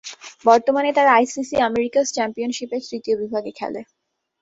[0.45, 3.81] বর্তমানে তারা ICC Americas চ্যাম্পিয়নশিপ-এর তৃতীয় বিভাগে খেলে।